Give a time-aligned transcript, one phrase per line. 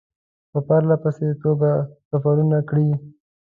[0.51, 1.69] په پرله پسې توګه
[2.09, 2.89] سفرونه کړي.